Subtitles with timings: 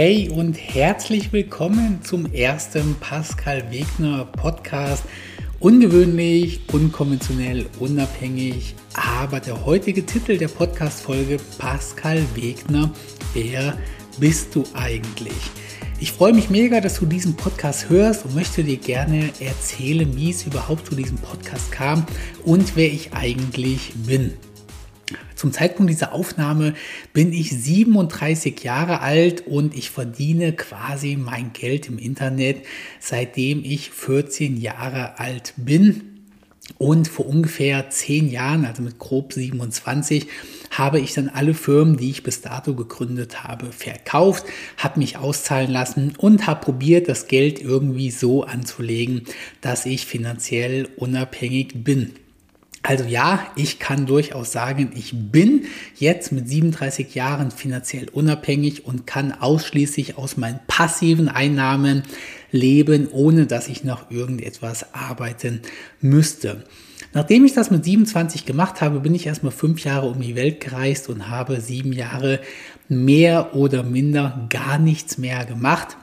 [0.00, 5.02] Hey und herzlich willkommen zum ersten Pascal Wegner Podcast.
[5.58, 12.92] Ungewöhnlich, unkonventionell, unabhängig, aber der heutige Titel der Podcast-Folge Pascal Wegner,
[13.34, 13.76] wer
[14.20, 15.34] bist du eigentlich?
[15.98, 20.30] Ich freue mich mega, dass du diesen Podcast hörst und möchte dir gerne erzählen, wie
[20.30, 22.06] es überhaupt zu diesem Podcast kam
[22.44, 24.34] und wer ich eigentlich bin.
[25.34, 26.74] Zum Zeitpunkt dieser Aufnahme
[27.12, 32.64] bin ich 37 Jahre alt und ich verdiene quasi mein Geld im Internet,
[33.00, 36.14] seitdem ich 14 Jahre alt bin.
[36.76, 40.26] Und vor ungefähr 10 Jahren, also mit grob 27,
[40.70, 44.44] habe ich dann alle Firmen, die ich bis dato gegründet habe, verkauft,
[44.76, 49.22] habe mich auszahlen lassen und habe probiert, das Geld irgendwie so anzulegen,
[49.62, 52.12] dass ich finanziell unabhängig bin.
[52.88, 59.06] Also ja, ich kann durchaus sagen, ich bin jetzt mit 37 Jahren finanziell unabhängig und
[59.06, 62.02] kann ausschließlich aus meinen passiven Einnahmen
[62.50, 65.60] leben, ohne dass ich noch irgendetwas arbeiten
[66.00, 66.64] müsste.
[67.12, 70.60] Nachdem ich das mit 27 gemacht habe, bin ich erstmal fünf Jahre um die Welt
[70.60, 72.40] gereist und habe sieben Jahre
[72.88, 75.98] mehr oder minder gar nichts mehr gemacht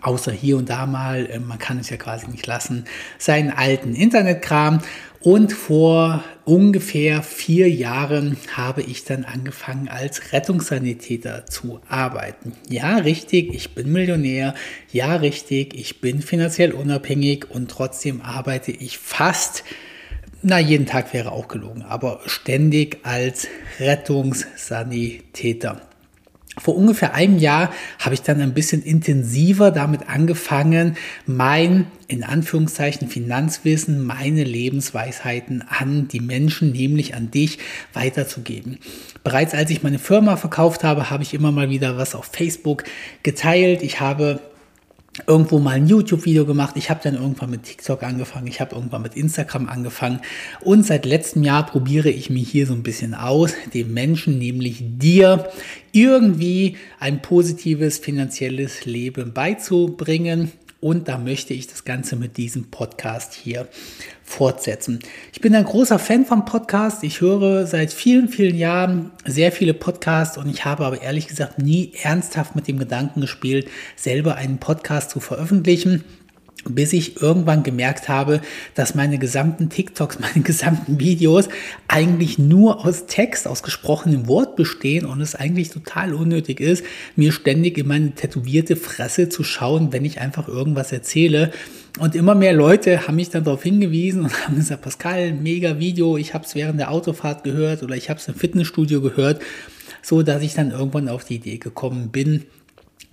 [0.00, 2.84] außer hier und da mal, äh, man kann es ja quasi nicht lassen,
[3.18, 4.80] seinen alten Internetkram.
[5.22, 12.54] Und vor ungefähr vier Jahren habe ich dann angefangen als Rettungssanitäter zu arbeiten.
[12.68, 14.56] Ja, richtig, ich bin Millionär.
[14.90, 19.62] Ja, richtig, ich bin finanziell unabhängig und trotzdem arbeite ich fast,
[20.42, 23.46] na, jeden Tag wäre auch gelogen, aber ständig als
[23.78, 25.82] Rettungssanitäter.
[26.58, 33.08] Vor ungefähr einem Jahr habe ich dann ein bisschen intensiver damit angefangen, mein, in Anführungszeichen,
[33.08, 37.58] Finanzwissen, meine Lebensweisheiten an die Menschen, nämlich an dich,
[37.94, 38.78] weiterzugeben.
[39.24, 42.84] Bereits als ich meine Firma verkauft habe, habe ich immer mal wieder was auf Facebook
[43.22, 43.82] geteilt.
[43.82, 44.40] Ich habe
[45.26, 46.74] irgendwo mal ein YouTube-Video gemacht.
[46.76, 48.46] Ich habe dann irgendwann mit TikTok angefangen.
[48.46, 50.20] Ich habe irgendwann mit Instagram angefangen.
[50.62, 54.82] Und seit letztem Jahr probiere ich mich hier so ein bisschen aus, dem Menschen, nämlich
[54.82, 55.50] dir,
[55.92, 60.52] irgendwie ein positives finanzielles Leben beizubringen.
[60.82, 63.68] Und da möchte ich das Ganze mit diesem Podcast hier
[64.24, 64.98] fortsetzen.
[65.32, 67.04] Ich bin ein großer Fan vom Podcast.
[67.04, 71.60] Ich höre seit vielen, vielen Jahren sehr viele Podcasts und ich habe aber ehrlich gesagt
[71.60, 76.02] nie ernsthaft mit dem Gedanken gespielt, selber einen Podcast zu veröffentlichen
[76.68, 78.40] bis ich irgendwann gemerkt habe,
[78.74, 81.48] dass meine gesamten TikToks, meine gesamten Videos
[81.88, 86.84] eigentlich nur aus Text, aus gesprochenem Wort bestehen und es eigentlich total unnötig ist,
[87.16, 91.52] mir ständig in meine tätowierte Fresse zu schauen, wenn ich einfach irgendwas erzähle.
[91.98, 96.16] Und immer mehr Leute haben mich dann darauf hingewiesen und haben gesagt, Pascal, mega Video,
[96.16, 99.42] ich habe es während der Autofahrt gehört oder ich habe es im Fitnessstudio gehört,
[100.00, 102.44] so dass ich dann irgendwann auf die Idee gekommen bin,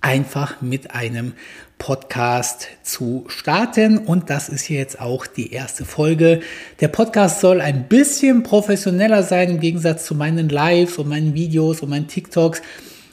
[0.00, 1.34] einfach mit einem
[1.78, 3.98] Podcast zu starten.
[3.98, 6.40] Und das ist hier jetzt auch die erste Folge.
[6.80, 11.80] Der Podcast soll ein bisschen professioneller sein im Gegensatz zu meinen Lives und meinen Videos
[11.80, 12.62] und meinen TikToks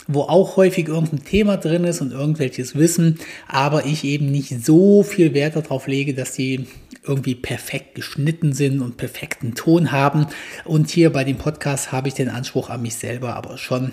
[0.09, 5.03] wo auch häufig irgendein Thema drin ist und irgendwelches Wissen, aber ich eben nicht so
[5.03, 6.65] viel Wert darauf lege, dass die
[7.03, 10.27] irgendwie perfekt geschnitten sind und perfekten Ton haben.
[10.63, 13.91] Und hier bei dem Podcast habe ich den Anspruch an mich selber aber schon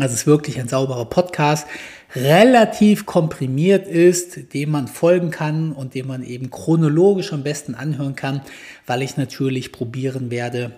[0.00, 1.66] dass es wirklich ein sauberer Podcast,
[2.14, 8.14] relativ komprimiert ist, dem man folgen kann und dem man eben chronologisch am besten anhören
[8.14, 8.42] kann,
[8.86, 10.72] weil ich natürlich probieren werde,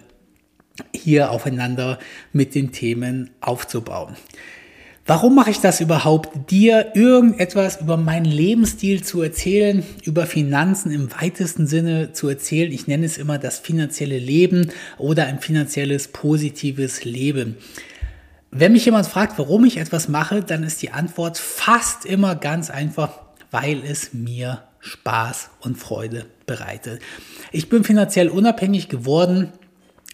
[0.95, 1.99] hier aufeinander
[2.33, 4.17] mit den Themen aufzubauen.
[5.09, 6.51] Warum mache ich das überhaupt?
[6.51, 12.73] Dir irgendetwas über meinen Lebensstil zu erzählen, über Finanzen im weitesten Sinne zu erzählen.
[12.73, 17.57] Ich nenne es immer das finanzielle Leben oder ein finanzielles positives Leben.
[18.51, 22.71] Wenn mich jemand fragt, warum ich etwas mache, dann ist die Antwort fast immer ganz
[22.71, 23.11] einfach,
[23.51, 27.01] weil es mir Spaß und Freude bereitet.
[27.53, 29.53] Ich bin finanziell unabhängig geworden,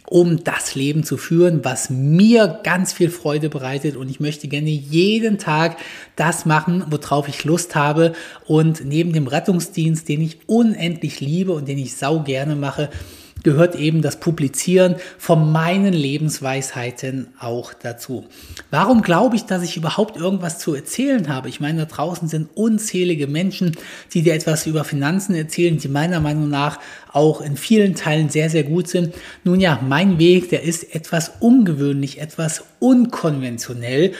[0.09, 3.97] um das Leben zu führen, was mir ganz viel Freude bereitet.
[3.97, 5.77] Und ich möchte gerne jeden Tag
[6.17, 8.13] das machen, worauf ich Lust habe.
[8.47, 12.91] Und neben dem Rettungsdienst, den ich unendlich liebe und den ich sau gerne mache,
[13.43, 18.27] gehört eben das Publizieren von meinen Lebensweisheiten auch dazu.
[18.71, 21.49] Warum glaube ich, dass ich überhaupt irgendwas zu erzählen habe?
[21.49, 23.77] Ich meine, da draußen sind unzählige Menschen,
[24.13, 26.79] die dir etwas über Finanzen erzählen, die meiner Meinung nach
[27.13, 29.15] auch in vielen Teilen sehr, sehr gut sind.
[29.45, 34.13] Nun ja, mein Weg, der ist etwas ungewöhnlich, etwas unkonventionell.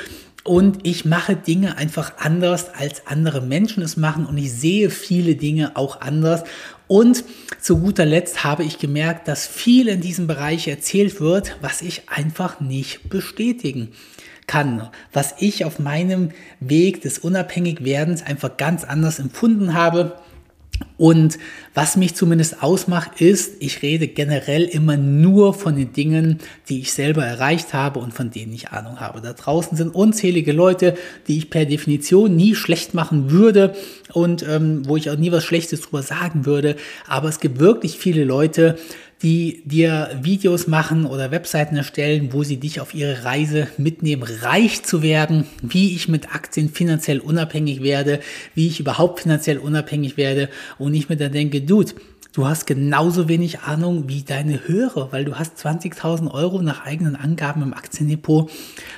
[0.45, 4.27] Und ich mache Dinge einfach anders, als andere Menschen es machen.
[4.27, 6.43] Und ich sehe viele Dinge auch anders.
[6.89, 7.25] Und
[7.61, 12.09] zu guter Letzt habe ich gemerkt, dass viel in diesem Bereich erzählt wird, was ich
[12.09, 13.93] einfach nicht bestätigen
[14.49, 20.19] kann, was ich auf meinem Weg des Unabhängigwerdens einfach ganz anders empfunden habe
[20.97, 21.39] und
[21.75, 26.39] was mich zumindest ausmacht, ist, ich rede generell immer nur von den Dingen,
[26.69, 29.21] die ich selber erreicht habe und von denen ich Ahnung habe.
[29.21, 30.95] Da draußen sind unzählige Leute,
[31.29, 33.75] die ich per Definition nie schlecht machen würde
[34.13, 36.77] und ähm, wo ich auch nie was Schlechtes drüber sagen würde.
[37.07, 38.79] Aber es gibt wirklich viele Leute,
[39.23, 44.83] die dir Videos machen oder Webseiten erstellen, wo sie dich auf ihre Reise mitnehmen, reich
[44.83, 48.21] zu werden, wie ich mit Aktien finanziell unabhängig werde,
[48.55, 50.49] wie ich überhaupt finanziell unabhängig werde
[50.79, 51.93] und ich mir dann denke, Dude,
[52.33, 57.15] du hast genauso wenig Ahnung wie deine Hörer, weil du hast 20.000 Euro nach eigenen
[57.15, 58.51] Angaben im Aktiendepot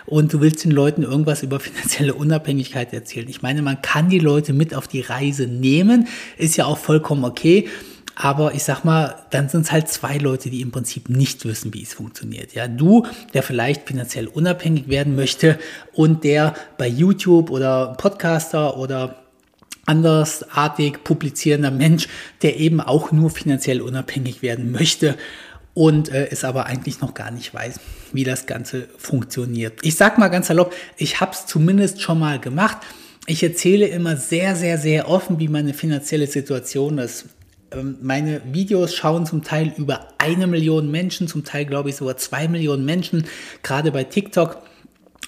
[0.07, 3.29] und du willst den Leuten irgendwas über finanzielle Unabhängigkeit erzählen.
[3.29, 7.25] Ich meine, man kann die Leute mit auf die Reise nehmen, ist ja auch vollkommen
[7.25, 7.69] okay.
[8.17, 11.75] Aber ich sag mal, dann sind es halt zwei Leute, die im Prinzip nicht wissen,
[11.75, 12.55] wie es funktioniert.
[12.55, 15.59] Ja, du, der vielleicht finanziell unabhängig werden möchte
[15.93, 19.25] und der bei YouTube oder Podcaster oder
[19.87, 22.09] andersartig publizierender Mensch,
[22.43, 25.17] der eben auch nur finanziell unabhängig werden möchte
[25.75, 27.81] und äh, es aber eigentlich noch gar nicht weiß,
[28.13, 29.81] wie das Ganze funktioniert.
[29.83, 32.79] Ich sag mal ganz salopp, ich habe es zumindest schon mal gemacht.
[33.27, 37.27] Ich erzähle immer sehr, sehr, sehr offen, wie meine finanzielle Situation ist.
[37.77, 42.17] Ähm, meine Videos schauen zum Teil über eine Million Menschen, zum Teil glaube ich sogar
[42.17, 43.25] zwei Millionen Menschen,
[43.63, 44.59] gerade bei TikTok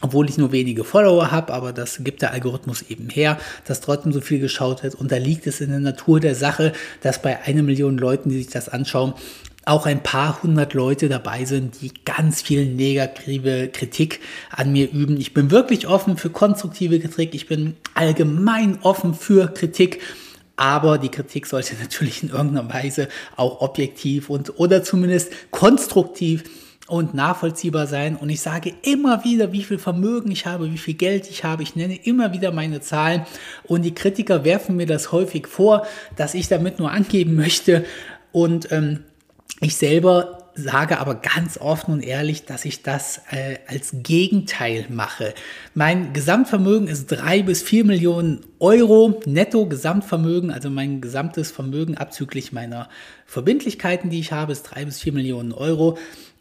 [0.03, 4.13] obwohl ich nur wenige Follower habe, aber das gibt der Algorithmus eben her, dass trotzdem
[4.13, 4.95] so viel geschaut wird.
[4.95, 8.37] Und da liegt es in der Natur der Sache, dass bei einer Million Leuten, die
[8.37, 9.15] sich das anschauen,
[9.65, 14.21] auch ein paar hundert Leute dabei sind, die ganz viel negative Kritik
[14.51, 15.17] an mir üben.
[15.17, 17.35] Ich bin wirklich offen für konstruktive Kritik.
[17.35, 20.01] Ich bin allgemein offen für Kritik
[20.57, 26.45] aber die Kritik sollte natürlich in irgendeiner Weise auch objektiv und oder zumindest konstruktiv
[26.89, 28.17] und nachvollziehbar sein.
[28.17, 31.63] Und ich sage immer wieder, wie viel Vermögen ich habe, wie viel Geld ich habe.
[31.63, 33.27] Ich nenne immer wieder meine Zahlen.
[33.65, 37.85] Und die Kritiker werfen mir das häufig vor, dass ich damit nur angeben möchte.
[38.31, 39.01] Und ähm,
[39.61, 45.35] ich selber sage aber ganz offen und ehrlich, dass ich das äh, als Gegenteil mache.
[45.75, 52.53] Mein Gesamtvermögen ist drei bis vier Millionen Euro netto Gesamtvermögen, also mein gesamtes Vermögen abzüglich
[52.53, 52.89] meiner
[53.27, 55.99] Verbindlichkeiten, die ich habe, ist drei bis vier Millionen Euro.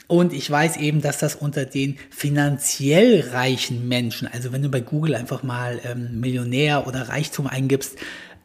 [0.08, 4.82] Und ich weiß eben, dass das unter den finanziell reichen Menschen, also wenn du bei
[4.82, 7.98] Google einfach mal ähm, Millionär oder Reichtum eingibst,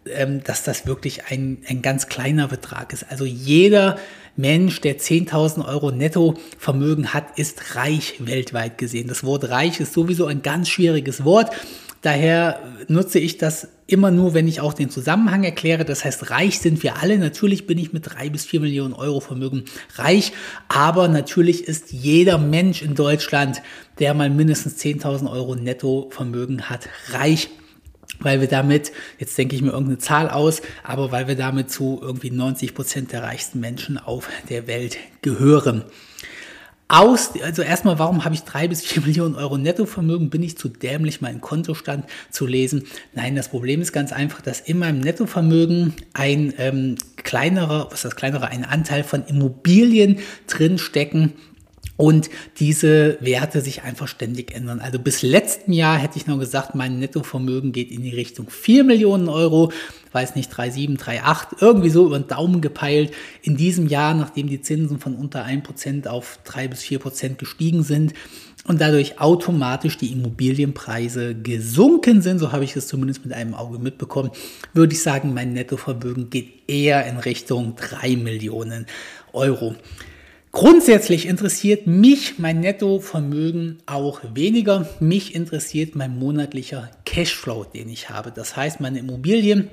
[0.07, 3.05] ähm, dass das wirklich ein, ein ganz kleiner Betrag ist.
[3.11, 3.99] Also jeder
[4.37, 9.09] Mensch, der 10.000 Euro Nettovermögen hat, ist reich weltweit gesehen.
[9.09, 11.51] Das Wort reich ist sowieso ein ganz schwieriges Wort.
[12.03, 15.85] Daher nutze ich das immer nur, wenn ich auch den Zusammenhang erkläre.
[15.85, 17.19] Das heißt, reich sind wir alle.
[17.19, 19.65] Natürlich bin ich mit drei bis vier Millionen Euro Vermögen
[19.97, 20.33] reich.
[20.69, 23.61] Aber natürlich ist jeder Mensch in Deutschland,
[23.99, 27.51] der mal mindestens 10.000 Euro Nettovermögen hat, reich
[28.21, 31.99] weil wir damit, jetzt denke ich mir irgendeine Zahl aus, aber weil wir damit zu
[32.03, 35.85] irgendwie 90 Prozent der reichsten Menschen auf der Welt gehören.
[36.93, 40.29] Aus, also erstmal, warum habe ich drei bis vier Millionen Euro Nettovermögen?
[40.29, 42.85] Bin ich zu dämlich, meinen Kontostand zu lesen?
[43.15, 48.17] Nein, das Problem ist ganz einfach, dass in meinem Nettovermögen ein ähm, kleinerer, was das
[48.17, 50.19] kleinere, ein Anteil von Immobilien
[50.49, 51.35] drinstecken,
[52.01, 54.81] und diese Werte sich einfach ständig ändern.
[54.81, 58.85] Also bis letzten Jahr hätte ich noch gesagt, mein Nettovermögen geht in die Richtung 4
[58.85, 59.71] Millionen Euro,
[60.13, 63.13] weiß nicht, 3,7, 3,8, irgendwie so über den Daumen gepeilt.
[63.43, 68.15] In diesem Jahr, nachdem die Zinsen von unter 1% auf 3 bis 4% gestiegen sind
[68.67, 73.79] und dadurch automatisch die Immobilienpreise gesunken sind, so habe ich es zumindest mit einem Auge
[73.79, 74.31] mitbekommen,
[74.73, 78.87] würde ich sagen, mein Nettovermögen geht eher in Richtung 3 Millionen
[79.35, 79.77] Euro.
[80.53, 84.89] Grundsätzlich interessiert mich mein Nettovermögen auch weniger.
[84.99, 88.33] Mich interessiert mein monatlicher Cashflow, den ich habe.
[88.35, 89.69] Das heißt, meine Immobilien,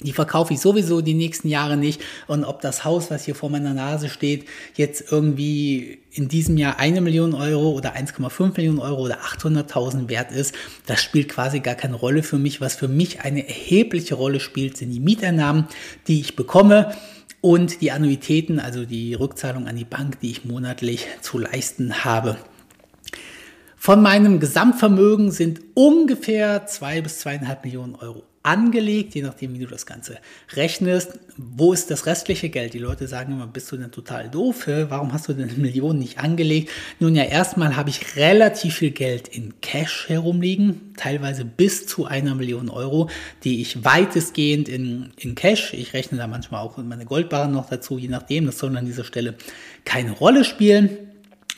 [0.00, 2.00] die verkaufe ich sowieso die nächsten Jahre nicht.
[2.26, 6.80] Und ob das Haus, was hier vor meiner Nase steht, jetzt irgendwie in diesem Jahr
[6.80, 10.52] eine Million Euro oder 1,5 Millionen Euro oder 800.000 wert ist,
[10.86, 12.60] das spielt quasi gar keine Rolle für mich.
[12.60, 15.68] Was für mich eine erhebliche Rolle spielt, sind die Mieteinnahmen,
[16.08, 16.92] die ich bekomme
[17.40, 22.36] und die Annuitäten, also die Rückzahlung an die Bank, die ich monatlich zu leisten habe.
[23.76, 29.66] Von meinem Gesamtvermögen sind ungefähr zwei bis zweieinhalb Millionen Euro angelegt, je nachdem, wie du
[29.66, 30.18] das Ganze
[30.54, 31.18] rechnest.
[31.36, 32.74] Wo ist das restliche Geld?
[32.74, 34.66] Die Leute sagen immer, bist du denn total doof?
[34.66, 36.70] Warum hast du denn Millionen nicht angelegt?
[36.98, 42.34] Nun ja, erstmal habe ich relativ viel Geld in Cash herumliegen, teilweise bis zu einer
[42.34, 43.10] Million Euro,
[43.44, 47.98] die ich weitestgehend in, in Cash, ich rechne da manchmal auch meine Goldbarren noch dazu,
[47.98, 49.34] je nachdem, das soll an dieser Stelle
[49.84, 50.90] keine Rolle spielen.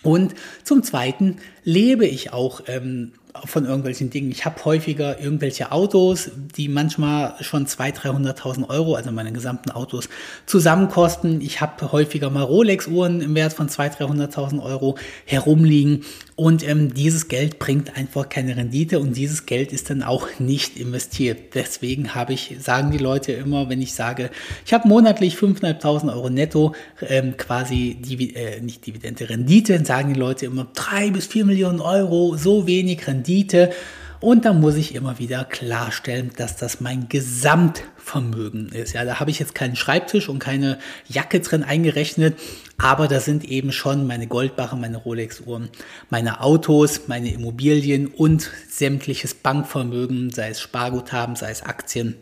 [0.03, 3.13] Und zum Zweiten lebe ich auch ähm,
[3.45, 4.31] von irgendwelchen Dingen.
[4.31, 10.09] Ich habe häufiger irgendwelche Autos, die manchmal schon 200.000, 300.000 Euro, also meine gesamten Autos,
[10.47, 11.41] zusammenkosten.
[11.41, 16.05] Ich habe häufiger mal Rolex-Uhren im Wert von 200.000, 300.000 Euro herumliegen.
[16.35, 20.79] Und ähm, dieses Geld bringt einfach keine Rendite und dieses Geld ist dann auch nicht
[20.79, 21.55] investiert.
[21.55, 24.31] Deswegen habe ich, sagen die Leute immer, wenn ich sage,
[24.65, 26.75] ich habe monatlich 5.500 Euro netto,
[27.07, 31.81] ähm, quasi Divi äh, nicht Dividende, Rendite, sagen die Leute immer drei bis vier Millionen
[31.81, 33.20] Euro, so wenig Rendite.
[34.21, 38.93] Und da muss ich immer wieder klarstellen, dass das mein Gesamtvermögen ist.
[38.93, 42.39] Ja, da habe ich jetzt keinen Schreibtisch und keine Jacke drin eingerechnet,
[42.77, 45.71] aber da sind eben schon meine Goldbarren, meine Rolex-Uhren,
[46.11, 52.17] meine Autos, meine Immobilien und sämtliches Bankvermögen, sei es Sparguthaben, sei es Aktien,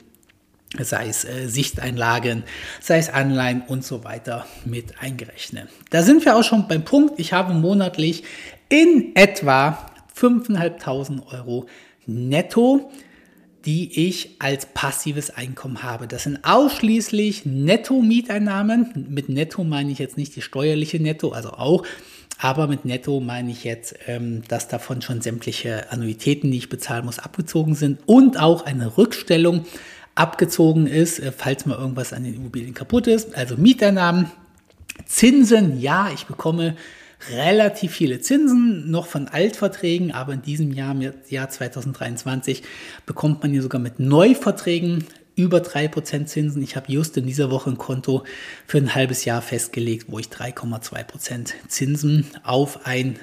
[0.79, 2.45] sei es äh, Sichteinlagen,
[2.81, 5.69] sei es Anleihen und so weiter mit eingerechnet.
[5.91, 8.23] Da sind wir auch schon beim Punkt, ich habe monatlich
[8.69, 9.88] in etwa
[10.19, 11.67] 5.500 Euro
[12.07, 12.91] netto,
[13.65, 16.07] die ich als passives Einkommen habe.
[16.07, 19.07] Das sind ausschließlich Netto-Mieteinnahmen.
[19.11, 21.85] Mit Netto meine ich jetzt nicht die steuerliche Netto, also auch,
[22.39, 27.05] aber mit Netto meine ich jetzt, ähm, dass davon schon sämtliche Annuitäten, die ich bezahlen
[27.05, 29.67] muss, abgezogen sind und auch eine Rückstellung
[30.15, 33.35] abgezogen ist, äh, falls mal irgendwas an den Immobilien kaputt ist.
[33.37, 34.31] Also Mieteinnahmen,
[35.05, 36.77] Zinsen, ja, ich bekomme
[37.31, 42.63] relativ viele Zinsen, noch von Altverträgen, aber in diesem Jahr, im Jahr 2023,
[43.07, 46.63] bekommt man hier sogar mit Neuverträgen über 3% Zinsen.
[46.63, 48.25] Ich habe just in dieser Woche ein Konto
[48.67, 53.19] für ein halbes Jahr festgelegt, wo ich 3,2% Zinsen auf ein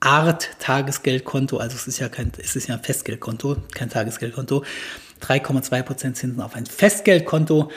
[0.00, 4.62] Art Tagesgeldkonto, also es ist ja kein, es ist ja ein Festgeldkonto, kein Tagesgeldkonto,
[5.22, 7.70] 3,2% Zinsen auf ein Festgeldkonto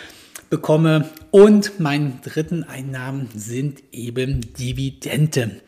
[0.49, 1.09] bekomme.
[1.31, 5.61] Und mein dritten Einnahmen sind eben Dividende.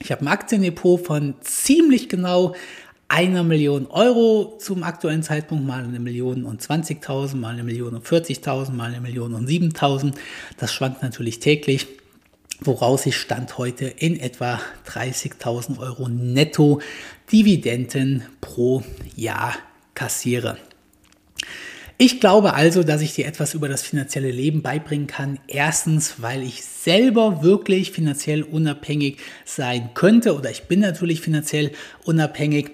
[0.00, 2.54] Ich habe ein Aktiendepot von ziemlich genau
[3.08, 8.04] einer Million Euro zum aktuellen Zeitpunkt, mal eine Million und 20.000, mal eine Million und
[8.04, 10.14] 40.000, mal eine Million und 7.000.
[10.56, 11.86] Das schwankt natürlich täglich,
[12.60, 16.80] woraus ich Stand heute in etwa 30.000 Euro netto
[17.30, 18.82] Dividenden pro
[19.14, 19.54] Jahr
[19.94, 20.56] kassiere.
[21.96, 25.38] Ich glaube also, dass ich dir etwas über das finanzielle Leben beibringen kann.
[25.46, 31.70] Erstens, weil ich selber wirklich finanziell unabhängig sein könnte oder ich bin natürlich finanziell
[32.04, 32.72] unabhängig.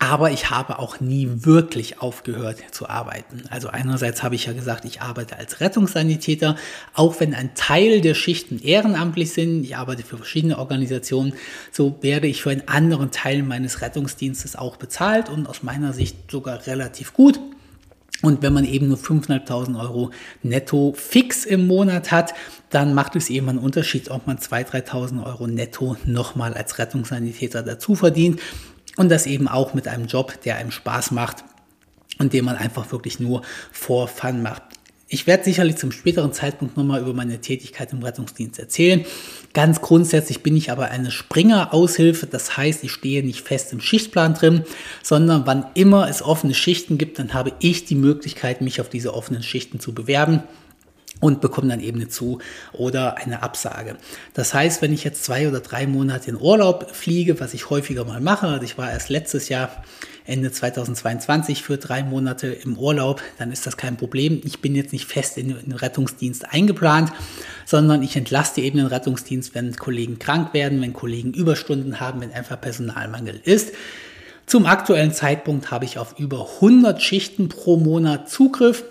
[0.00, 3.44] Aber ich habe auch nie wirklich aufgehört zu arbeiten.
[3.50, 6.56] Also einerseits habe ich ja gesagt, ich arbeite als Rettungssanitäter,
[6.92, 9.62] auch wenn ein Teil der Schichten ehrenamtlich sind.
[9.62, 11.34] Ich arbeite für verschiedene Organisationen.
[11.70, 16.28] So werde ich für einen anderen Teil meines Rettungsdienstes auch bezahlt und aus meiner Sicht
[16.28, 17.38] sogar relativ gut.
[18.20, 20.10] Und wenn man eben nur 5.500 Euro
[20.42, 22.34] netto fix im Monat hat,
[22.70, 27.62] dann macht es eben einen Unterschied, ob man 2.000, 3.000 Euro netto nochmal als Rettungssanitäter
[27.62, 28.40] dazu verdient.
[28.96, 31.44] Und das eben auch mit einem Job, der einem Spaß macht
[32.18, 33.42] und den man einfach wirklich nur
[33.72, 34.62] vor Fun macht.
[35.12, 39.04] Ich werde sicherlich zum späteren Zeitpunkt nochmal über meine Tätigkeit im Rettungsdienst erzählen.
[39.52, 42.26] Ganz grundsätzlich bin ich aber eine Springer-Aushilfe.
[42.26, 44.64] Das heißt, ich stehe nicht fest im Schichtplan drin,
[45.02, 49.12] sondern wann immer es offene Schichten gibt, dann habe ich die Möglichkeit, mich auf diese
[49.12, 50.44] offenen Schichten zu bewerben
[51.22, 52.40] und bekomme dann eben eine Zu-
[52.72, 53.96] oder eine Absage.
[54.34, 58.04] Das heißt, wenn ich jetzt zwei oder drei Monate in Urlaub fliege, was ich häufiger
[58.04, 59.70] mal mache, also ich war erst letztes Jahr
[60.24, 64.40] Ende 2022 für drei Monate im Urlaub, dann ist das kein Problem.
[64.44, 67.12] Ich bin jetzt nicht fest in den Rettungsdienst eingeplant,
[67.66, 72.32] sondern ich entlaste eben den Rettungsdienst, wenn Kollegen krank werden, wenn Kollegen Überstunden haben, wenn
[72.32, 73.72] einfach Personalmangel ist.
[74.46, 78.84] Zum aktuellen Zeitpunkt habe ich auf über 100 Schichten pro Monat Zugriff.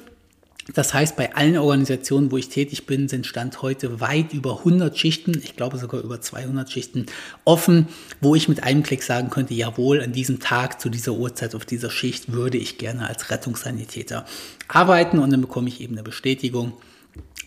[0.74, 4.98] Das heißt, bei allen Organisationen, wo ich tätig bin, sind Stand heute weit über 100
[4.98, 7.06] Schichten, ich glaube sogar über 200 Schichten
[7.46, 7.88] offen,
[8.22, 11.66] wo ich mit einem Klick sagen könnte, jawohl, an diesem Tag, zu dieser Uhrzeit, auf
[11.66, 14.26] dieser Schicht würde ich gerne als Rettungssanitäter
[14.68, 16.74] arbeiten und dann bekomme ich eben eine Bestätigung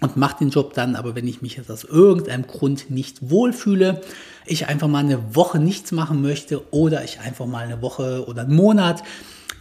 [0.00, 4.02] und mache den Job dann, aber wenn ich mich jetzt aus irgendeinem Grund nicht wohlfühle,
[4.45, 8.43] ich einfach mal eine Woche nichts machen möchte oder ich einfach mal eine Woche oder
[8.43, 9.02] einen Monat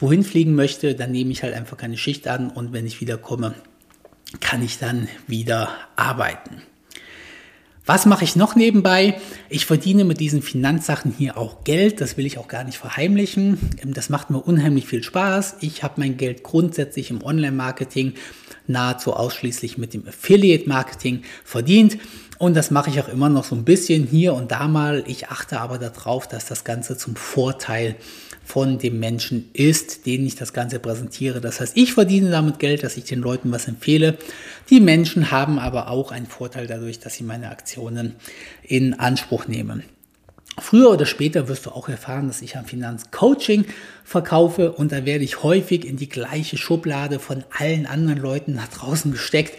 [0.03, 3.55] wohin fliegen möchte, dann nehme ich halt einfach keine Schicht an und wenn ich wiederkomme,
[4.41, 6.61] kann ich dann wieder arbeiten.
[7.85, 9.15] Was mache ich noch nebenbei?
[9.49, 11.99] Ich verdiene mit diesen Finanzsachen hier auch Geld.
[11.99, 13.57] Das will ich auch gar nicht verheimlichen.
[13.81, 15.57] Ähm, das macht mir unheimlich viel Spaß.
[15.61, 18.13] Ich habe mein Geld grundsätzlich im Online-Marketing
[18.67, 21.97] nahezu ausschließlich mit dem Affiliate-Marketing verdient.
[22.39, 25.03] Und das mache ich auch immer noch so ein bisschen hier und da mal.
[25.07, 27.95] Ich achte aber darauf, dass das Ganze zum Vorteil
[28.43, 31.41] von dem Menschen ist, den ich das Ganze präsentiere.
[31.41, 34.17] Das heißt, ich verdiene damit Geld, dass ich den Leuten was empfehle.
[34.69, 38.15] Die Menschen haben aber auch einen Vorteil dadurch, dass sie meine Aktionen
[38.63, 39.83] in Anspruch nehmen.
[40.59, 43.65] Früher oder später wirst du auch erfahren, dass ich ein Finanzcoaching
[44.03, 48.67] verkaufe und da werde ich häufig in die gleiche Schublade von allen anderen Leuten nach
[48.67, 49.57] draußen gesteckt,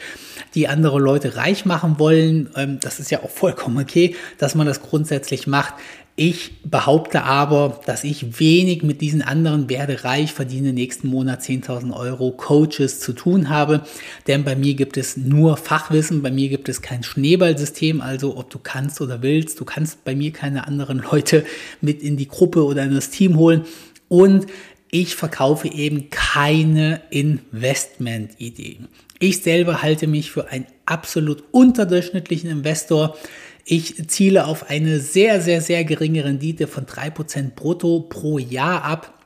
[0.54, 2.50] die andere Leute reich machen wollen.
[2.54, 5.74] Ähm, das ist ja auch vollkommen okay, dass man das grundsätzlich macht.
[6.16, 11.92] Ich behaupte aber, dass ich wenig mit diesen anderen werde reich, verdiene nächsten Monat 10.000
[11.92, 13.82] Euro Coaches zu tun habe.
[14.28, 18.00] Denn bei mir gibt es nur Fachwissen, bei mir gibt es kein Schneeballsystem.
[18.00, 21.44] Also ob du kannst oder willst, du kannst bei mir keine anderen Leute
[21.80, 23.64] mit in die Gruppe oder in das Team holen.
[24.06, 24.46] Und
[24.92, 28.86] ich verkaufe eben keine Investmentideen.
[29.18, 33.16] Ich selber halte mich für einen absolut unterdurchschnittlichen Investor.
[33.64, 39.18] Ich ziele auf eine sehr, sehr, sehr geringe Rendite von 3% brutto pro Jahr ab,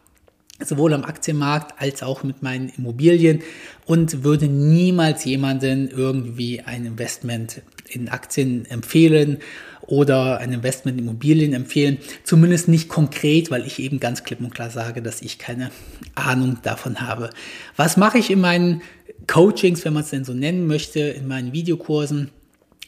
[0.65, 3.43] sowohl am Aktienmarkt als auch mit meinen Immobilien
[3.85, 9.39] und würde niemals jemanden irgendwie ein Investment in Aktien empfehlen
[9.83, 11.99] oder ein Investment in Immobilien empfehlen.
[12.23, 15.73] Zumindest nicht konkret, weil ich eben ganz klipp und klar sage, dass ich keine
[16.15, 17.31] Ahnung davon habe.
[17.77, 18.83] Was mache ich in meinen
[19.27, 22.31] Coachings, wenn man es denn so nennen möchte, in meinen Videokursen?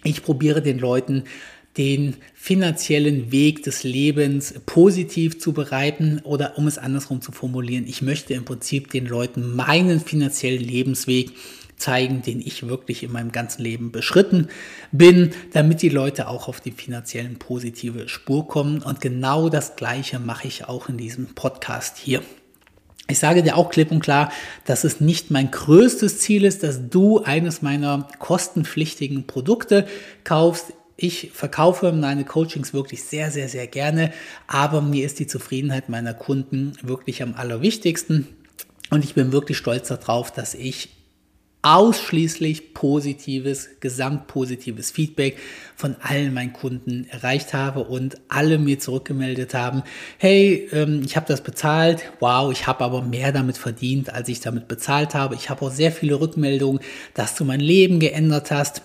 [0.04, 1.24] Ich probiere den Leuten
[1.76, 8.02] den finanziellen Weg des Lebens positiv zu bereiten oder um es andersrum zu formulieren, ich
[8.02, 11.30] möchte im Prinzip den Leuten meinen finanziellen Lebensweg
[11.76, 14.48] zeigen, den ich wirklich in meinem ganzen Leben beschritten
[14.92, 18.82] bin, damit die Leute auch auf die finanziellen positive Spur kommen.
[18.82, 22.22] Und genau das Gleiche mache ich auch in diesem Podcast hier.
[23.10, 24.32] Ich sage dir auch klipp und klar,
[24.64, 29.86] dass es nicht mein größtes Ziel ist, dass du eines meiner kostenpflichtigen Produkte
[30.24, 30.72] kaufst.
[30.96, 34.12] Ich verkaufe meine Coachings wirklich sehr, sehr, sehr gerne,
[34.46, 38.28] aber mir ist die Zufriedenheit meiner Kunden wirklich am allerwichtigsten.
[38.90, 40.90] Und ich bin wirklich stolz darauf, dass ich
[41.62, 45.36] ausschließlich positives, gesamtpositives Feedback
[45.76, 49.82] von allen meinen Kunden erreicht habe und alle mir zurückgemeldet haben,
[50.18, 54.40] hey, ähm, ich habe das bezahlt, wow, ich habe aber mehr damit verdient, als ich
[54.40, 55.34] damit bezahlt habe.
[55.34, 56.80] Ich habe auch sehr viele Rückmeldungen,
[57.12, 58.82] dass du mein Leben geändert hast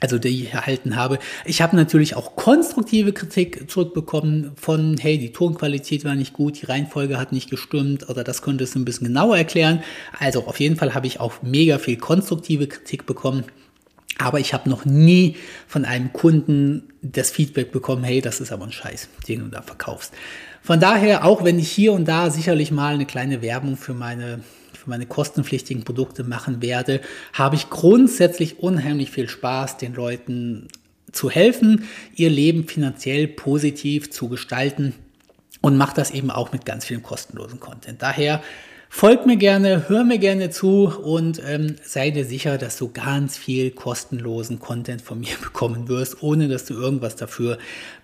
[0.00, 1.18] also die ich erhalten habe.
[1.44, 6.66] Ich habe natürlich auch konstruktive Kritik zurückbekommen von, hey, die Tonqualität war nicht gut, die
[6.66, 9.82] Reihenfolge hat nicht gestimmt oder das könnte es ein bisschen genauer erklären.
[10.18, 13.44] Also auf jeden Fall habe ich auch mega viel konstruktive Kritik bekommen.
[14.18, 15.36] Aber ich habe noch nie
[15.66, 19.62] von einem Kunden das Feedback bekommen, hey, das ist aber ein Scheiß, den du da
[19.62, 20.12] verkaufst.
[20.62, 24.40] Von daher, auch wenn ich hier und da sicherlich mal eine kleine Werbung für meine
[24.80, 27.02] für meine kostenpflichtigen Produkte machen werde,
[27.34, 30.68] habe ich grundsätzlich unheimlich viel Spaß, den Leuten
[31.12, 34.94] zu helfen, ihr Leben finanziell positiv zu gestalten
[35.60, 38.00] und mache das eben auch mit ganz vielen kostenlosen Content.
[38.00, 38.42] Daher
[38.92, 43.38] folgt mir gerne, hör mir gerne zu und ähm, sei dir sicher, dass du ganz
[43.38, 47.56] viel kostenlosen Content von mir bekommen wirst, ohne dass du irgendwas dafür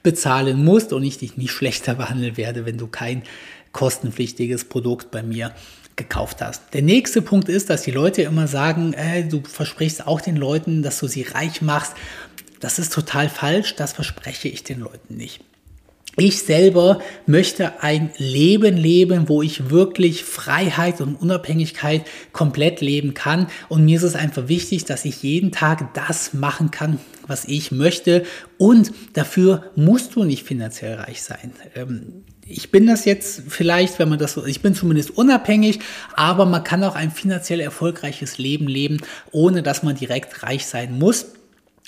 [0.02, 3.24] bezahlen musst und ich dich nicht schlechter behandeln werde, wenn du kein
[3.72, 5.52] kostenpflichtiges Produkt bei mir
[5.96, 6.62] gekauft hast.
[6.72, 10.82] Der nächste Punkt ist, dass die Leute immer sagen, äh, du versprichst auch den Leuten,
[10.82, 11.94] dass du sie reich machst.
[12.60, 15.42] Das ist total falsch, das verspreche ich den Leuten nicht.
[16.18, 23.48] Ich selber möchte ein Leben leben, wo ich wirklich Freiheit und Unabhängigkeit komplett leben kann.
[23.68, 27.70] Und mir ist es einfach wichtig, dass ich jeden Tag das machen kann, was ich
[27.70, 28.24] möchte.
[28.56, 31.52] Und dafür musst du nicht finanziell reich sein.
[31.74, 35.80] Ähm, ich bin das jetzt vielleicht, wenn man das so, ich bin zumindest unabhängig,
[36.14, 39.02] aber man kann auch ein finanziell erfolgreiches Leben leben,
[39.32, 41.26] ohne dass man direkt reich sein muss.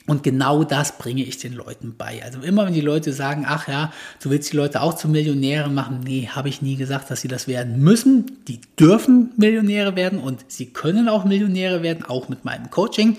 [0.07, 2.23] Und genau das bringe ich den Leuten bei.
[2.25, 5.75] Also immer wenn die Leute sagen, ach ja, du willst die Leute auch zu Millionären
[5.75, 8.39] machen, nee, habe ich nie gesagt, dass sie das werden müssen.
[8.49, 13.19] Die dürfen Millionäre werden und sie können auch Millionäre werden, auch mit meinem Coaching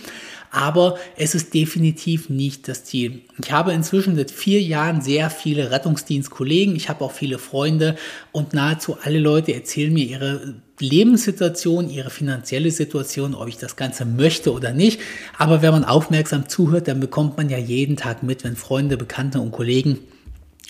[0.51, 3.21] aber es ist definitiv nicht das Ziel.
[3.41, 7.95] Ich habe inzwischen seit vier Jahren sehr viele Rettungsdienstkollegen, ich habe auch viele Freunde
[8.31, 14.05] und nahezu alle Leute erzählen mir ihre Lebenssituation, ihre finanzielle Situation, ob ich das Ganze
[14.05, 15.01] möchte oder nicht.
[15.37, 19.41] Aber wenn man aufmerksam zuhört, dann bekommt man ja jeden Tag mit, wenn Freunde, Bekannte
[19.41, 19.99] und Kollegen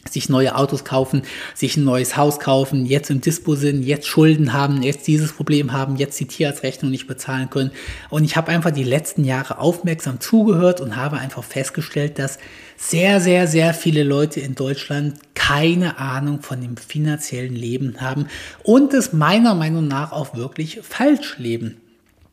[0.09, 4.53] sich neue Autos kaufen, sich ein neues Haus kaufen, jetzt im Dispo sind, jetzt Schulden
[4.53, 7.71] haben, jetzt dieses Problem haben, jetzt die Tierarztrechnung nicht bezahlen können.
[8.09, 12.39] Und ich habe einfach die letzten Jahre aufmerksam zugehört und habe einfach festgestellt, dass
[12.81, 18.27] sehr, sehr, sehr viele Leute in Deutschland keine Ahnung von dem finanziellen Leben haben
[18.63, 21.81] und es meiner Meinung nach auch wirklich falsch leben.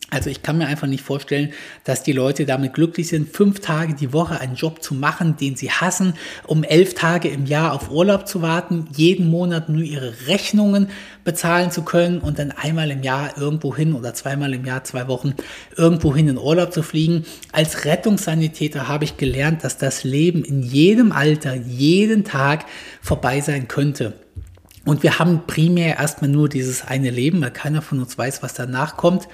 [0.09, 3.95] Also ich kann mir einfach nicht vorstellen, dass die Leute damit glücklich sind, fünf Tage
[3.95, 6.15] die Woche einen Job zu machen, den sie hassen,
[6.47, 10.91] um elf Tage im Jahr auf Urlaub zu warten, jeden Monat nur ihre Rechnungen
[11.25, 15.09] bezahlen zu können und dann einmal im Jahr irgendwo hin oder zweimal im Jahr, zwei
[15.09, 15.35] Wochen
[15.77, 17.25] irgendwo hin in Urlaub zu fliegen.
[17.51, 22.67] Als Rettungssanitäter habe ich gelernt, dass das Leben in jedem Alter, jeden Tag
[23.03, 24.13] vorbei sein könnte.
[24.85, 28.55] Und wir haben primär erstmal nur dieses eine Leben, weil keiner von uns weiß, was
[28.55, 29.27] danach kommt.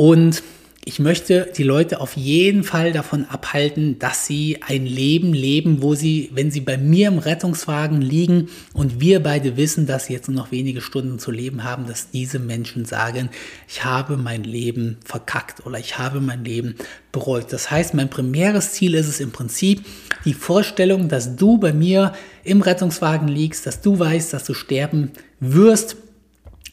[0.00, 0.42] Und
[0.82, 5.94] ich möchte die Leute auf jeden Fall davon abhalten, dass sie ein Leben leben, wo
[5.94, 10.26] sie, wenn sie bei mir im Rettungswagen liegen und wir beide wissen, dass sie jetzt
[10.26, 13.28] nur noch wenige Stunden zu leben haben, dass diese Menschen sagen,
[13.68, 16.76] ich habe mein Leben verkackt oder ich habe mein Leben
[17.12, 17.52] bereut.
[17.52, 19.84] Das heißt, mein primäres Ziel ist es im Prinzip
[20.24, 25.10] die Vorstellung, dass du bei mir im Rettungswagen liegst, dass du weißt, dass du sterben
[25.40, 25.98] wirst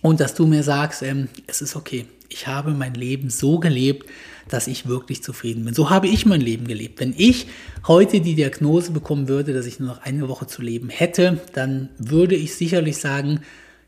[0.01, 4.07] und dass du mir sagst, ähm, es ist okay ich habe mein Leben so gelebt,
[4.49, 5.73] dass ich wirklich zufrieden bin.
[5.73, 6.99] So habe ich mein Leben gelebt.
[6.99, 7.47] Wenn ich
[7.87, 11.89] heute die Diagnose bekommen würde, dass ich nur noch eine Woche zu leben hätte, dann
[11.97, 13.41] würde ich sicherlich sagen,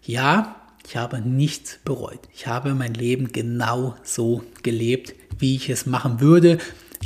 [0.04, 2.20] ja, ich habe nichts bereut.
[2.34, 6.58] Ich habe mein Leben genau so gelebt, wie ich es machen würde,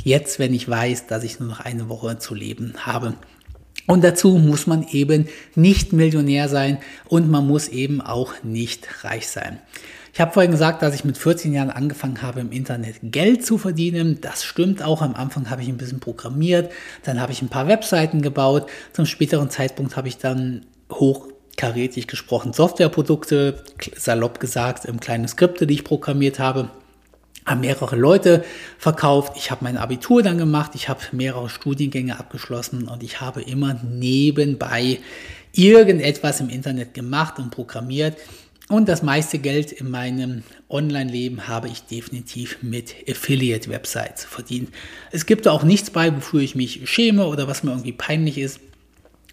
[0.02, 3.14] jetzt, wenn ich weiß, dass ich nur noch eine Woche zu leben habe.
[3.86, 9.28] Und dazu muss man eben nicht Millionär sein und man muss eben auch nicht reich
[9.28, 9.58] sein.
[10.14, 13.58] Ich habe vorhin gesagt, dass ich mit 14 Jahren angefangen habe, im Internet Geld zu
[13.58, 14.20] verdienen.
[14.20, 15.02] Das stimmt auch.
[15.02, 16.70] Am Anfang habe ich ein bisschen programmiert,
[17.02, 18.70] dann habe ich ein paar Webseiten gebaut.
[18.92, 23.64] Zum späteren Zeitpunkt habe ich dann hochkarätig gesprochen Softwareprodukte,
[23.96, 26.70] salopp gesagt, kleine Skripte, die ich programmiert habe
[27.46, 28.44] haben mehrere Leute
[28.78, 29.34] verkauft.
[29.36, 33.74] Ich habe mein Abitur dann gemacht, ich habe mehrere Studiengänge abgeschlossen und ich habe immer
[33.82, 34.98] nebenbei
[35.52, 38.16] irgendetwas im Internet gemacht und programmiert.
[38.68, 44.70] Und das meiste Geld in meinem Online-Leben habe ich definitiv mit Affiliate-Websites verdient.
[45.12, 48.60] Es gibt auch nichts bei, wofür ich mich schäme oder was mir irgendwie peinlich ist.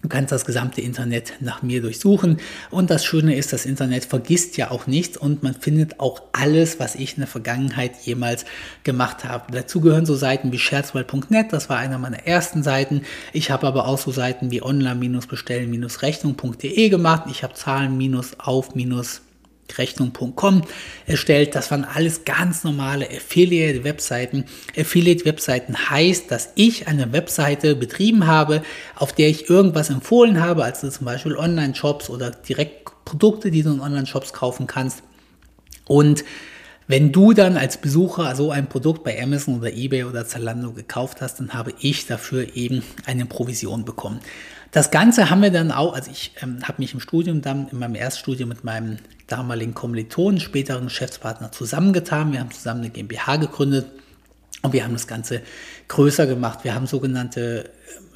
[0.02, 2.38] Du kannst das gesamte Internet nach mir durchsuchen.
[2.70, 6.80] Und das Schöne ist, das Internet vergisst ja auch nichts und man findet auch alles,
[6.80, 8.44] was ich in der Vergangenheit jemals
[8.82, 9.52] gemacht habe.
[9.52, 13.02] Dazu gehören so Seiten wie scherzwald.net, das war einer meiner ersten Seiten.
[13.32, 17.24] Ich habe aber auch so Seiten wie online-bestellen-rechnung.de gemacht.
[17.30, 19.22] Ich habe Zahlen-auf-
[19.78, 20.62] Rechnung.com
[21.06, 21.54] erstellt.
[21.54, 24.44] Das waren alles ganz normale Affiliate-Webseiten.
[24.76, 28.62] Affiliate-Webseiten heißt, dass ich eine Webseite betrieben habe,
[28.96, 33.72] auf der ich irgendwas empfohlen habe, also zum Beispiel Online-Shops oder direkt Produkte, die du
[33.72, 35.02] in Online-Shops kaufen kannst.
[35.86, 36.24] Und
[36.88, 41.20] wenn du dann als Besucher so ein Produkt bei Amazon oder eBay oder Zalando gekauft
[41.20, 44.20] hast, dann habe ich dafür eben eine Provision bekommen.
[44.72, 47.78] Das Ganze haben wir dann auch, also ich ähm, habe mich im Studium dann, in
[47.78, 52.32] meinem Erststudium mit meinem damaligen Kommilitonen, späteren Geschäftspartner zusammengetan.
[52.32, 53.86] Wir haben zusammen eine GmbH gegründet
[54.62, 55.42] und wir haben das Ganze
[55.88, 56.60] größer gemacht.
[56.62, 57.68] Wir haben sogenannte äh,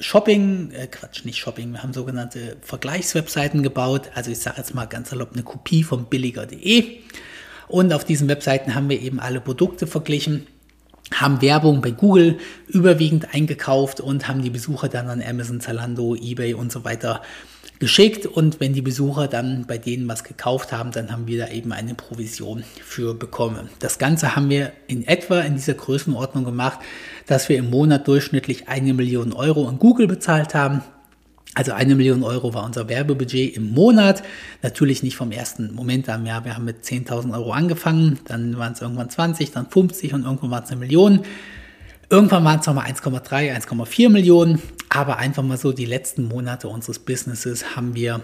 [0.03, 4.09] Shopping, äh Quatsch, nicht Shopping, wir haben sogenannte Vergleichswebseiten gebaut.
[4.15, 7.01] Also ich sage jetzt mal ganz erlaubt eine Kopie von billiger.de.
[7.67, 10.47] Und auf diesen Webseiten haben wir eben alle Produkte verglichen
[11.13, 16.53] haben Werbung bei Google überwiegend eingekauft und haben die Besucher dann an Amazon, Zalando, eBay
[16.53, 17.21] und so weiter
[17.79, 18.25] geschickt.
[18.25, 21.71] Und wenn die Besucher dann bei denen was gekauft haben, dann haben wir da eben
[21.71, 23.69] eine Provision für bekommen.
[23.79, 26.79] Das Ganze haben wir in etwa in dieser Größenordnung gemacht,
[27.25, 30.81] dass wir im Monat durchschnittlich eine Million Euro an Google bezahlt haben.
[31.57, 34.21] Also eine Million Euro war unser Werbebudget im Monat.
[34.61, 36.23] Natürlich nicht vom ersten Moment an.
[36.23, 40.23] Ja, wir haben mit 10.000 Euro angefangen, dann waren es irgendwann 20, dann 50 und
[40.23, 41.21] irgendwann waren es eine Million.
[42.11, 44.61] Irgendwann waren es nochmal 1,3, 1,4 Millionen.
[44.89, 48.21] Aber einfach mal so die letzten Monate unseres Businesses haben wir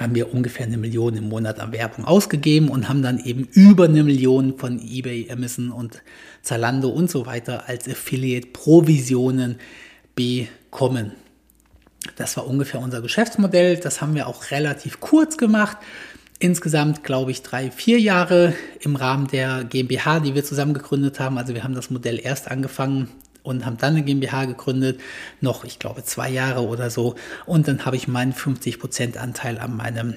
[0.00, 3.84] haben wir ungefähr eine Million im Monat an Werbung ausgegeben und haben dann eben über
[3.84, 6.00] eine Million von eBay, Amazon und
[6.40, 9.56] Zalando und so weiter als Affiliate-Provisionen
[10.14, 11.12] bekommen.
[12.16, 13.76] Das war ungefähr unser Geschäftsmodell.
[13.76, 15.76] Das haben wir auch relativ kurz gemacht.
[16.38, 21.36] Insgesamt, glaube ich, drei, vier Jahre im Rahmen der GmbH, die wir zusammen gegründet haben.
[21.36, 23.08] Also wir haben das Modell erst angefangen
[23.42, 25.00] und haben dann eine GmbH gegründet,
[25.40, 27.14] noch, ich glaube, zwei Jahre oder so.
[27.46, 30.14] Und dann habe ich meinen 50% Anteil an meinem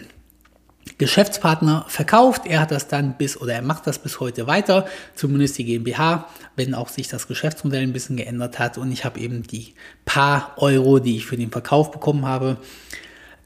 [0.98, 2.44] Geschäftspartner verkauft.
[2.46, 6.28] Er hat das dann bis oder er macht das bis heute weiter, zumindest die GmbH,
[6.56, 8.78] wenn auch sich das Geschäftsmodell ein bisschen geändert hat.
[8.78, 9.74] Und ich habe eben die
[10.06, 12.58] paar Euro, die ich für den Verkauf bekommen habe,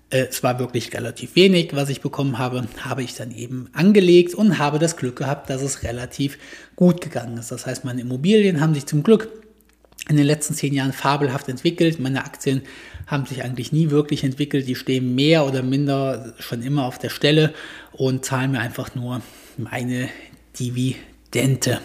[0.10, 4.34] äh, es war wirklich relativ wenig, was ich bekommen habe, habe ich dann eben angelegt
[4.34, 6.38] und habe das Glück gehabt, dass es relativ
[6.76, 7.52] gut gegangen ist.
[7.52, 9.30] Das heißt, meine Immobilien haben sich zum Glück
[10.10, 12.00] in den letzten zehn Jahren fabelhaft entwickelt.
[12.00, 12.62] Meine Aktien
[13.08, 14.68] haben sich eigentlich nie wirklich entwickelt.
[14.68, 17.54] Die stehen mehr oder minder schon immer auf der Stelle
[17.94, 19.22] und zahlen mir einfach nur
[19.58, 20.10] meine
[20.60, 21.82] Dividende.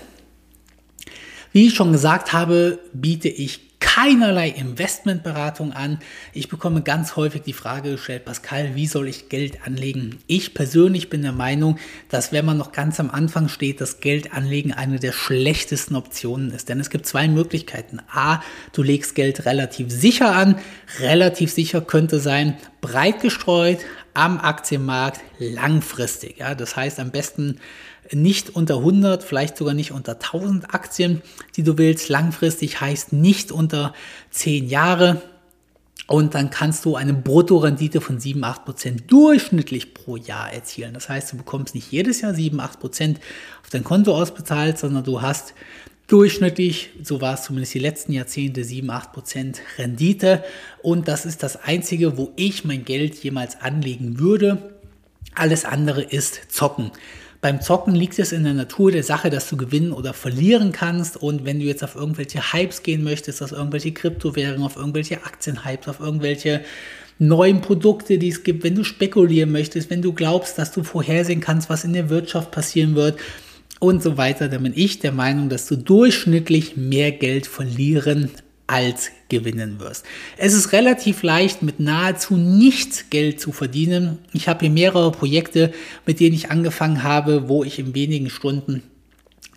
[1.53, 5.99] Wie ich schon gesagt habe, biete ich keinerlei Investmentberatung an.
[6.33, 10.19] Ich bekomme ganz häufig die Frage gestellt, Pascal, wie soll ich Geld anlegen?
[10.27, 11.79] Ich persönlich bin der Meinung,
[12.09, 16.53] dass wenn man noch ganz am Anfang steht, das Geld anlegen eine der schlechtesten Optionen
[16.53, 16.71] ist.
[16.71, 18.01] Denn es gibt zwei Möglichkeiten.
[18.11, 18.41] A,
[18.73, 20.59] du legst Geld relativ sicher an.
[21.01, 23.81] Relativ sicher könnte sein, breit gestreut
[24.15, 26.39] am Aktienmarkt langfristig.
[26.39, 27.59] Ja, das heißt am besten
[28.15, 31.23] nicht unter 100, vielleicht sogar nicht unter 1000 Aktien,
[31.57, 32.09] die du willst.
[32.09, 33.95] Langfristig heißt nicht unter
[34.31, 35.23] 10 Jahre.
[36.07, 40.95] Und dann kannst du eine Bruttorendite von 7, 8 Prozent durchschnittlich pro Jahr erzielen.
[40.95, 43.21] Das heißt, du bekommst nicht jedes Jahr 7, 8 Prozent
[43.63, 45.55] auf dein Konto ausbezahlt, sondern du hast
[46.09, 50.45] durchschnittlich, so war es zumindest die letzten Jahrzehnte, 7, 8 Prozent Rendite.
[50.83, 54.75] Und das ist das Einzige, wo ich mein Geld jemals anlegen würde.
[55.35, 56.91] Alles andere ist Zocken.
[57.43, 61.17] Beim Zocken liegt es in der Natur der Sache, dass du gewinnen oder verlieren kannst.
[61.17, 65.89] Und wenn du jetzt auf irgendwelche Hypes gehen möchtest, auf irgendwelche Kryptowährungen, auf irgendwelche Aktienhypes,
[65.89, 66.61] auf irgendwelche
[67.19, 71.41] neuen Produkte, die es gibt, wenn du spekulieren möchtest, wenn du glaubst, dass du vorhersehen
[71.41, 73.19] kannst, was in der Wirtschaft passieren wird
[73.81, 78.31] und so weiter, dann bin ich der Meinung, dass du durchschnittlich mehr Geld verlieren
[78.69, 80.05] als gewinnen wirst.
[80.37, 84.19] Es ist relativ leicht, mit nahezu nichts Geld zu verdienen.
[84.33, 85.73] Ich habe hier mehrere Projekte,
[86.07, 88.85] mit denen ich angefangen habe, wo ich in wenigen Stunden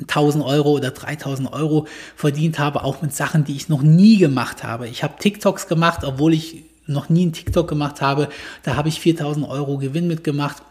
[0.01, 4.63] 1000 Euro oder 3000 Euro verdient habe, auch mit Sachen, die ich noch nie gemacht
[4.63, 4.87] habe.
[4.87, 8.29] Ich habe TikToks gemacht, obwohl ich noch nie einen TikTok gemacht habe.
[8.63, 10.63] Da habe ich 4000 Euro Gewinn mitgemacht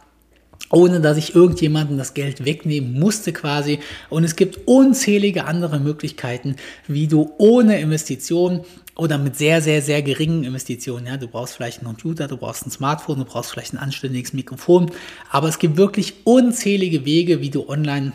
[0.70, 3.80] ohne dass ich irgendjemanden das Geld wegnehmen musste quasi.
[4.10, 6.56] Und es gibt unzählige andere Möglichkeiten,
[6.88, 8.62] wie du ohne Investitionen
[8.96, 12.66] oder mit sehr, sehr, sehr geringen Investitionen, ja, du brauchst vielleicht einen Computer, du brauchst
[12.66, 14.90] ein Smartphone, du brauchst vielleicht ein anständiges Mikrofon,
[15.30, 18.12] aber es gibt wirklich unzählige Wege, wie du online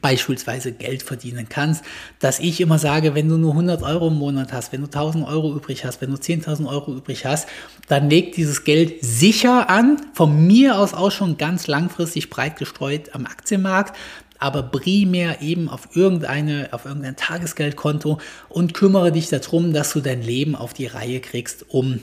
[0.00, 1.84] beispielsweise Geld verdienen kannst,
[2.18, 5.26] dass ich immer sage, wenn du nur 100 Euro im Monat hast, wenn du 1000
[5.26, 7.48] Euro übrig hast, wenn du 10.000 Euro übrig hast,
[7.88, 13.14] dann leg dieses Geld sicher an, von mir aus auch schon ganz langfristig breit gestreut
[13.14, 13.96] am Aktienmarkt,
[14.38, 18.18] aber primär eben auf irgendeine, auf irgendein Tagesgeldkonto
[18.48, 22.00] und kümmere dich darum, dass du dein Leben auf die Reihe kriegst, um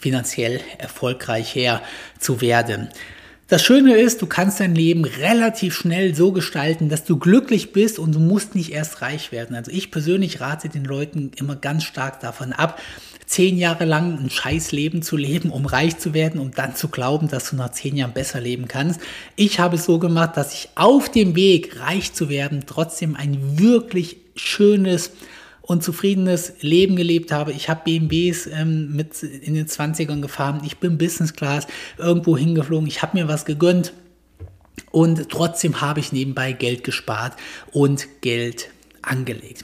[0.00, 1.82] finanziell erfolgreich her
[2.18, 2.88] zu werden.
[3.48, 7.98] Das Schöne ist, du kannst dein Leben relativ schnell so gestalten, dass du glücklich bist
[7.98, 9.56] und du musst nicht erst reich werden.
[9.56, 12.78] Also ich persönlich rate den Leuten immer ganz stark davon ab,
[13.28, 16.88] zehn Jahre lang ein scheiß Leben zu leben, um reich zu werden, um dann zu
[16.88, 19.00] glauben, dass du nach zehn Jahren besser leben kannst.
[19.36, 23.58] Ich habe es so gemacht, dass ich auf dem Weg, reich zu werden, trotzdem ein
[23.58, 25.12] wirklich schönes,
[25.68, 27.52] und zufriedenes Leben gelebt habe.
[27.52, 30.62] Ich habe BMWs ähm, mit in den 20ern gefahren.
[30.64, 31.66] Ich bin Business Class
[31.98, 32.88] irgendwo hingeflogen.
[32.88, 33.92] Ich habe mir was gegönnt.
[34.90, 37.34] Und trotzdem habe ich nebenbei Geld gespart
[37.70, 38.70] und Geld
[39.02, 39.62] angelegt.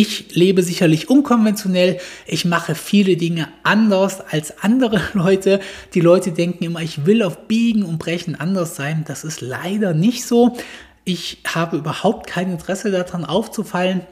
[0.00, 1.98] Ich lebe sicherlich unkonventionell.
[2.24, 5.58] Ich mache viele Dinge anders als andere Leute.
[5.92, 9.04] Die Leute denken immer, ich will auf Biegen und Brechen anders sein.
[9.08, 10.56] Das ist leider nicht so.
[11.02, 14.02] Ich habe überhaupt kein Interesse daran aufzufallen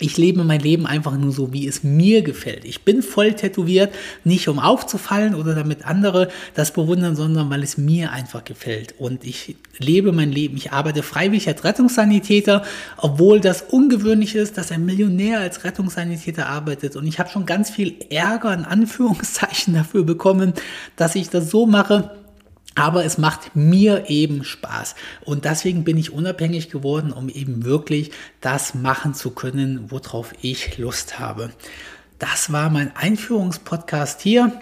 [0.00, 2.64] ich lebe mein Leben einfach nur so, wie es mir gefällt.
[2.64, 7.78] Ich bin voll tätowiert, nicht um aufzufallen oder damit andere das bewundern, sondern weil es
[7.78, 8.96] mir einfach gefällt.
[8.98, 10.56] Und ich lebe mein Leben.
[10.56, 12.64] Ich arbeite freiwillig als Rettungssanitäter,
[12.96, 16.96] obwohl das ungewöhnlich ist, dass ein Millionär als Rettungssanitäter arbeitet.
[16.96, 20.54] Und ich habe schon ganz viel Ärger in Anführungszeichen dafür bekommen,
[20.96, 22.23] dass ich das so mache
[22.74, 24.94] aber es macht mir eben Spaß.
[25.24, 28.10] Und deswegen bin ich unabhängig geworden, um eben wirklich
[28.40, 31.50] das machen zu können, worauf ich Lust habe.
[32.18, 34.52] Das war mein Einführungspodcast hier.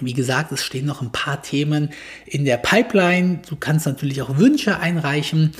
[0.00, 1.90] Wie gesagt, es stehen noch ein paar Themen
[2.26, 3.40] in der Pipeline.
[3.48, 5.52] Du kannst natürlich auch Wünsche einreichen.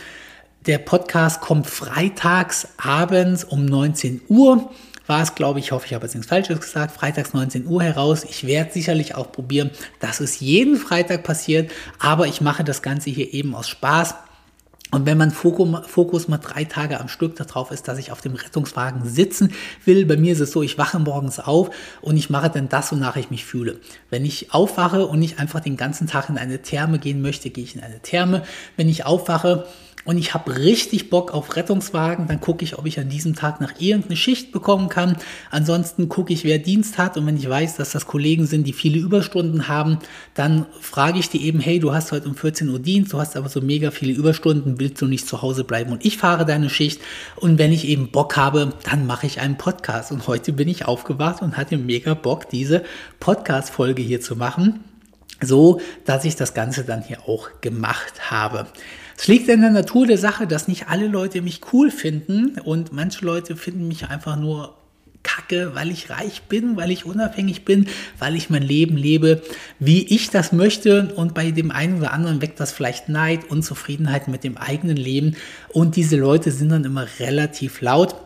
[0.67, 4.71] Der Podcast kommt freitags abends um 19 Uhr
[5.07, 8.25] war es, glaube ich, hoffe, ich habe jetzt nichts Falsches gesagt, freitags 19 Uhr heraus.
[8.25, 13.11] Ich werde sicherlich auch probieren, dass es jeden Freitag passiert, aber ich mache das Ganze
[13.11, 14.15] hier eben aus Spaß.
[14.95, 18.35] Und wenn mein Fokus mal drei Tage am Stück darauf ist, dass ich auf dem
[18.35, 19.55] Rettungswagen sitzen
[19.87, 21.71] will, bei mir ist es so, ich wache morgens auf
[22.03, 23.81] und ich mache dann das, wonach ich mich fühle.
[24.11, 27.65] Wenn ich aufwache und nicht einfach den ganzen Tag in eine Therme gehen möchte, gehe
[27.65, 28.43] ich in eine Therme.
[28.77, 29.67] Wenn ich aufwache
[30.05, 33.61] und ich habe richtig Bock auf Rettungswagen, dann gucke ich, ob ich an diesem Tag
[33.61, 35.17] noch irgendeine Schicht bekommen kann.
[35.51, 38.73] Ansonsten gucke ich, wer Dienst hat und wenn ich weiß, dass das Kollegen sind, die
[38.73, 39.99] viele Überstunden haben,
[40.35, 43.37] dann frage ich die eben, hey, du hast heute um 14 Uhr Dienst, du hast
[43.37, 46.69] aber so mega viele Überstunden, willst du nicht zu Hause bleiben und ich fahre deine
[46.69, 47.01] Schicht
[47.37, 50.85] und wenn ich eben Bock habe, dann mache ich einen Podcast und heute bin ich
[50.85, 52.83] aufgewacht und hatte mega Bock, diese
[53.21, 54.81] Podcast-Folge hier zu machen.
[55.45, 58.67] so, dass ich das Ganze dann hier auch gemacht habe.
[59.23, 62.93] Es liegt in der Natur der Sache, dass nicht alle Leute mich cool finden und
[62.93, 64.75] manche Leute finden mich einfach nur
[65.23, 67.87] kacke, weil ich reich bin, weil ich unabhängig bin,
[68.19, 69.41] weil ich mein Leben lebe,
[69.79, 71.15] wie ich das möchte.
[71.15, 75.37] Und bei dem einen oder anderen weckt das vielleicht Neid, Unzufriedenheit mit dem eigenen Leben.
[75.69, 78.17] Und diese Leute sind dann immer relativ laut.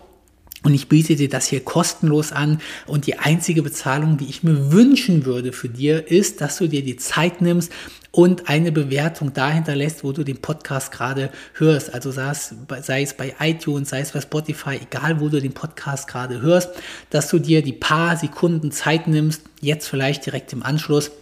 [0.67, 2.61] Und ich biete dir das hier kostenlos an.
[2.89, 6.83] Und die einzige Bezahlung, die ich mir wünschen würde für dir, ist, dass du dir
[6.83, 7.71] die Zeit nimmst
[8.11, 11.95] und eine Bewertung dahinter lässt, wo du den Podcast gerade hörst.
[11.95, 12.53] Also sei es,
[12.83, 16.71] sei es bei iTunes, sei es bei Spotify, egal wo du den Podcast gerade hörst,
[17.11, 21.13] dass du dir die paar Sekunden Zeit nimmst, jetzt vielleicht direkt im Anschluss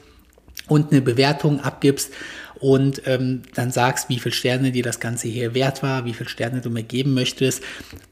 [0.69, 2.13] und eine Bewertung abgibst
[2.61, 6.29] und ähm, dann sagst, wie viele Sterne dir das Ganze hier wert war, wie viele
[6.29, 7.63] Sterne du mir geben möchtest.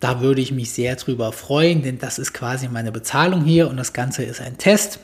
[0.01, 3.77] Da würde ich mich sehr drüber freuen, denn das ist quasi meine Bezahlung hier und
[3.77, 5.01] das Ganze ist ein Test.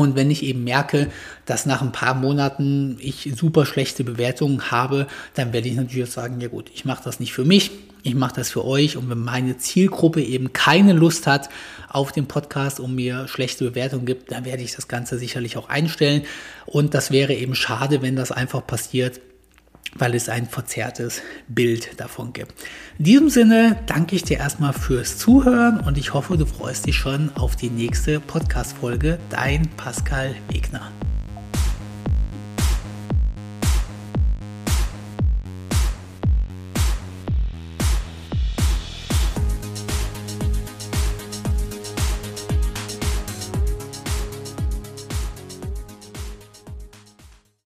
[0.00, 1.08] Und wenn ich eben merke,
[1.44, 6.40] dass nach ein paar Monaten ich super schlechte Bewertungen habe, dann werde ich natürlich sagen,
[6.40, 7.70] ja gut, ich mache das nicht für mich,
[8.02, 8.96] ich mache das für euch.
[8.96, 11.50] Und wenn meine Zielgruppe eben keine Lust hat
[11.90, 15.68] auf den Podcast und mir schlechte Bewertungen gibt, dann werde ich das Ganze sicherlich auch
[15.68, 16.22] einstellen.
[16.64, 19.20] Und das wäre eben schade, wenn das einfach passiert,
[19.96, 22.54] weil es ein verzerrtes Bild davon gibt.
[22.98, 26.96] In diesem Sinne danke ich dir erstmal fürs Zuhören und ich hoffe, du freust dich
[26.96, 29.18] schon auf die nächste Podcast-Folge.
[29.30, 30.90] Dein Pascal Wegner.